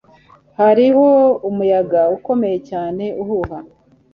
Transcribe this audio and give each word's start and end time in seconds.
Hariho 0.59 1.07
umuyaga 1.49 2.01
ukomeye 2.17 2.57
cyane 2.69 3.05
uhuha. 3.21 3.57